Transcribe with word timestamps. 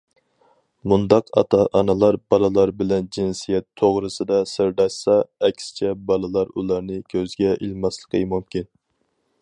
مۇنداق 0.91 1.27
ئاتا- 1.41 1.65
ئانىلار 1.79 2.17
بالىلار 2.33 2.71
بىلەن« 2.79 3.05
جىنسىيەت» 3.17 3.67
توغرىسىدا 3.81 4.39
سىرداشسا، 4.53 5.19
ئەكسىچە 5.49 5.93
بالىلار 6.09 6.51
ئۇلارنى 6.55 6.99
كۆزگە 7.17 7.53
ئىلماسلىقى 7.59 8.25
مۇمكىن. 8.35 8.69